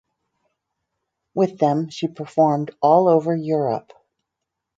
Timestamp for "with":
1.35-1.59